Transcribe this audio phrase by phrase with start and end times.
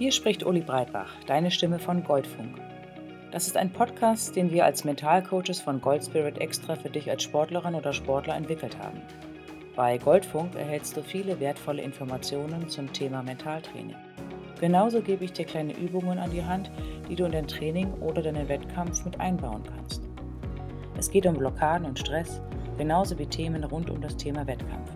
[0.00, 2.58] Hier spricht Uli Breitbach, deine Stimme von Goldfunk.
[3.32, 7.74] Das ist ein Podcast, den wir als Mentalcoaches von Goldspirit extra für dich als Sportlerin
[7.74, 9.02] oder Sportler entwickelt haben.
[9.76, 13.94] Bei Goldfunk erhältst du viele wertvolle Informationen zum Thema Mentaltraining.
[14.58, 16.70] Genauso gebe ich dir kleine Übungen an die Hand,
[17.10, 20.08] die du in dein Training oder deinen Wettkampf mit einbauen kannst.
[20.96, 22.40] Es geht um Blockaden und Stress,
[22.78, 24.92] genauso wie Themen rund um das Thema Wettkampf.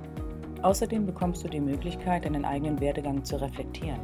[0.62, 4.00] Außerdem bekommst du die Möglichkeit, deinen eigenen Werdegang zu reflektieren.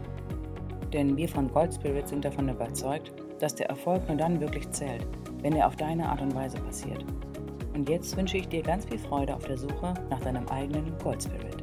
[0.92, 5.06] Denn wir von Gold Spirit sind davon überzeugt, dass der Erfolg nur dann wirklich zählt,
[5.40, 7.04] wenn er auf deine Art und Weise passiert.
[7.74, 11.22] Und jetzt wünsche ich dir ganz viel Freude auf der Suche nach deinem eigenen Gold
[11.22, 11.62] Spirit.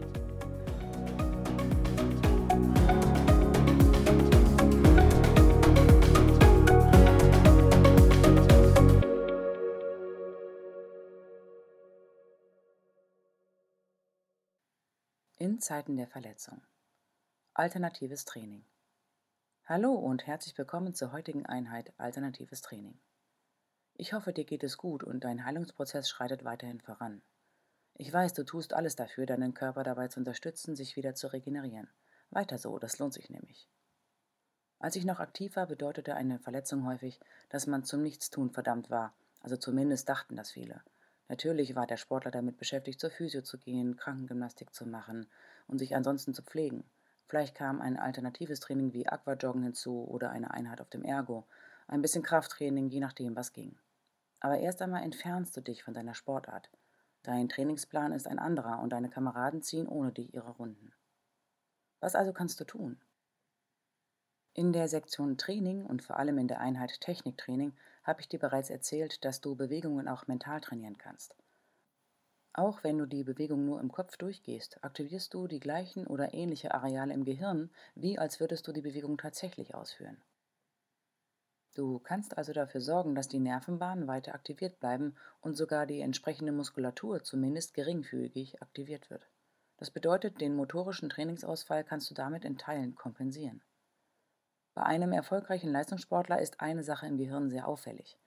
[15.40, 16.62] In Zeiten der Verletzung.
[17.54, 18.64] Alternatives Training.
[19.70, 22.98] Hallo und herzlich willkommen zur heutigen Einheit Alternatives Training.
[23.96, 27.22] Ich hoffe, dir geht es gut und dein Heilungsprozess schreitet weiterhin voran.
[27.96, 31.90] Ich weiß, du tust alles dafür, deinen Körper dabei zu unterstützen, sich wieder zu regenerieren.
[32.30, 33.68] Weiter so, das lohnt sich nämlich.
[34.80, 39.14] Als ich noch aktiv war, bedeutete eine Verletzung häufig, dass man zum Nichtstun verdammt war,
[39.42, 40.82] also zumindest dachten das viele.
[41.28, 45.28] Natürlich war der Sportler damit beschäftigt, zur Physio zu gehen, Krankengymnastik zu machen
[45.68, 46.86] und sich ansonsten zu pflegen.
[47.28, 51.46] Vielleicht kam ein alternatives Training wie Aquajoggen hinzu oder eine Einheit auf dem Ergo,
[51.88, 53.78] ein bisschen Krafttraining, je nachdem, was ging.
[54.40, 56.70] Aber erst einmal entfernst du dich von deiner Sportart.
[57.24, 60.94] Dein Trainingsplan ist ein anderer und deine Kameraden ziehen ohne dich ihre Runden.
[62.00, 62.98] Was also kannst du tun?
[64.54, 68.70] In der Sektion Training und vor allem in der Einheit Techniktraining habe ich dir bereits
[68.70, 71.36] erzählt, dass du Bewegungen auch mental trainieren kannst.
[72.58, 76.74] Auch wenn du die Bewegung nur im Kopf durchgehst, aktivierst du die gleichen oder ähnliche
[76.74, 80.18] Areale im Gehirn, wie als würdest du die Bewegung tatsächlich ausführen.
[81.76, 86.52] Du kannst also dafür sorgen, dass die Nervenbahnen weiter aktiviert bleiben und sogar die entsprechende
[86.52, 89.30] Muskulatur zumindest geringfügig aktiviert wird.
[89.78, 93.62] Das bedeutet, den motorischen Trainingsausfall kannst du damit in Teilen kompensieren.
[94.74, 98.18] Bei einem erfolgreichen Leistungssportler ist eine Sache im Gehirn sehr auffällig.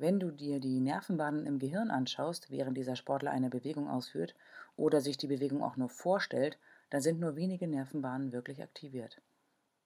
[0.00, 4.36] Wenn du dir die Nervenbahnen im Gehirn anschaust, während dieser Sportler eine Bewegung ausführt
[4.76, 6.56] oder sich die Bewegung auch nur vorstellt,
[6.88, 9.20] dann sind nur wenige Nervenbahnen wirklich aktiviert.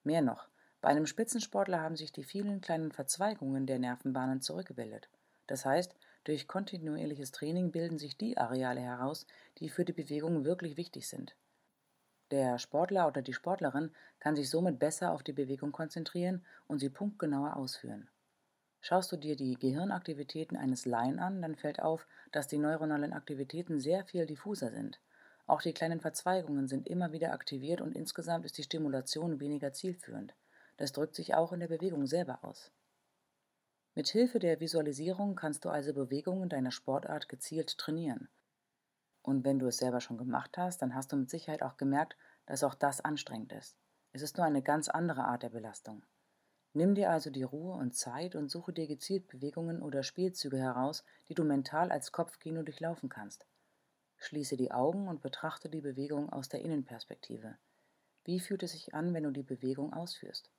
[0.03, 0.49] Mehr noch,
[0.81, 5.09] bei einem Spitzensportler haben sich die vielen kleinen Verzweigungen der Nervenbahnen zurückgebildet.
[5.47, 9.25] Das heißt, durch kontinuierliches Training bilden sich die Areale heraus,
[9.57, 11.35] die für die Bewegung wirklich wichtig sind.
[12.29, 16.91] Der Sportler oder die Sportlerin kann sich somit besser auf die Bewegung konzentrieren und sie
[16.91, 18.09] punktgenauer ausführen.
[18.85, 23.79] Schaust du dir die Gehirnaktivitäten eines Laien an, dann fällt auf, dass die neuronalen Aktivitäten
[23.79, 24.99] sehr viel diffuser sind.
[25.47, 30.35] Auch die kleinen Verzweigungen sind immer wieder aktiviert und insgesamt ist die Stimulation weniger zielführend.
[30.75, 32.71] Das drückt sich auch in der Bewegung selber aus.
[33.95, 38.27] Mit Hilfe der Visualisierung kannst du also Bewegungen deiner Sportart gezielt trainieren.
[39.21, 42.17] Und wenn du es selber schon gemacht hast, dann hast du mit Sicherheit auch gemerkt,
[42.47, 43.77] dass auch das anstrengend ist.
[44.11, 46.03] Es ist nur eine ganz andere Art der Belastung.
[46.75, 51.03] Nimm dir also die Ruhe und Zeit und suche dir gezielt Bewegungen oder Spielzüge heraus,
[51.29, 53.45] die du mental als Kopfkino durchlaufen kannst.
[54.17, 57.57] Schließe die Augen und betrachte die Bewegung aus der Innenperspektive.
[58.23, 60.49] Wie fühlt es sich an, wenn du die Bewegung ausführst?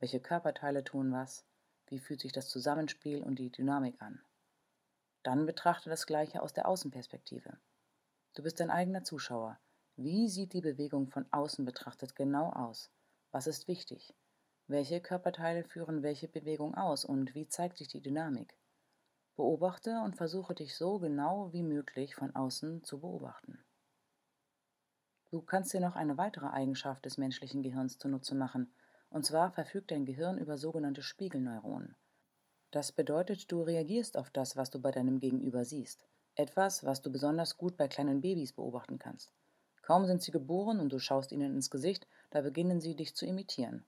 [0.00, 1.44] Welche Körperteile tun was?
[1.86, 4.20] Wie fühlt sich das Zusammenspiel und die Dynamik an?
[5.22, 7.56] Dann betrachte das Gleiche aus der Außenperspektive.
[8.34, 9.60] Du bist dein eigener Zuschauer.
[9.96, 12.90] Wie sieht die Bewegung von außen betrachtet genau aus?
[13.30, 14.12] Was ist wichtig?
[14.72, 18.56] Welche Körperteile führen welche Bewegung aus und wie zeigt sich die Dynamik?
[19.36, 23.62] Beobachte und versuche dich so genau wie möglich von außen zu beobachten.
[25.30, 28.72] Du kannst dir noch eine weitere Eigenschaft des menschlichen Gehirns zunutze machen,
[29.10, 31.94] und zwar verfügt dein Gehirn über sogenannte Spiegelneuronen.
[32.70, 36.06] Das bedeutet, du reagierst auf das, was du bei deinem Gegenüber siehst.
[36.34, 39.34] Etwas, was du besonders gut bei kleinen Babys beobachten kannst.
[39.82, 43.26] Kaum sind sie geboren und du schaust ihnen ins Gesicht, da beginnen sie dich zu
[43.26, 43.84] imitieren.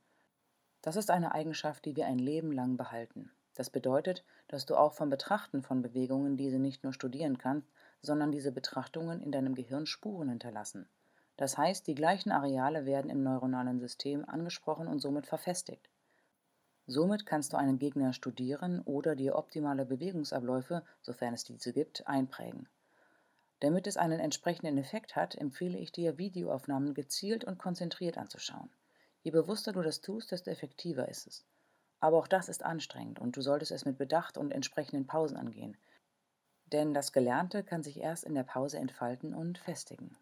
[0.85, 3.31] Das ist eine Eigenschaft, die wir ein Leben lang behalten.
[3.55, 7.73] Das bedeutet, dass du auch vom Betrachten von Bewegungen diese nicht nur studieren kannst,
[8.03, 10.87] sondern diese Betrachtungen in deinem Gehirn Spuren hinterlassen.
[11.39, 15.89] Das heißt, die gleichen Areale werden im neuronalen System angesprochen und somit verfestigt.
[16.87, 22.69] Somit kannst du einen Gegner studieren oder dir optimale Bewegungsabläufe, sofern es diese gibt, einprägen.
[23.61, 28.69] Damit es einen entsprechenden Effekt hat, empfehle ich dir, Videoaufnahmen gezielt und konzentriert anzuschauen.
[29.25, 31.47] Je bewusster du das tust, desto effektiver ist es.
[31.99, 35.79] Aber auch das ist anstrengend und du solltest es mit Bedacht und entsprechenden Pausen angehen.
[36.67, 40.15] Denn das Gelernte kann sich erst in der Pause entfalten und festigen.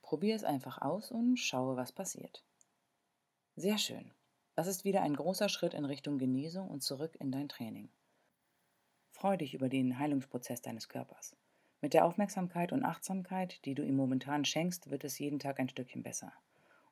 [0.00, 2.44] Probier es einfach aus und schaue, was passiert.
[3.56, 4.12] Sehr schön.
[4.54, 7.90] Das ist wieder ein großer Schritt in Richtung Genesung und zurück in dein Training.
[9.10, 11.34] Freu dich über den Heilungsprozess deines Körpers.
[11.80, 15.68] Mit der Aufmerksamkeit und Achtsamkeit, die du ihm momentan schenkst, wird es jeden Tag ein
[15.68, 16.32] Stückchen besser.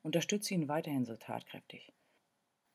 [0.02, 1.92] Unterstütze ihn weiterhin so tatkräftig.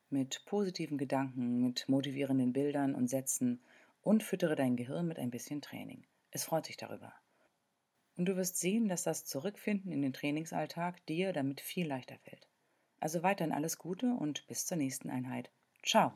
[0.10, 3.62] Mit positiven Gedanken, mit motivierenden Bildern und Sätzen
[4.01, 6.06] und füttere dein Gehirn mit ein bisschen Training.
[6.31, 7.13] Es freut sich darüber.
[8.18, 12.48] Und du wirst sehen, dass das Zurückfinden in den Trainingsalltag dir damit viel leichter fällt.
[13.00, 15.51] Also weiterhin alles Gute und bis zur nächsten Einheit.
[15.83, 16.13] Ciao!